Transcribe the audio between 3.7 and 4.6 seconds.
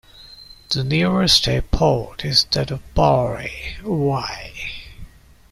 away.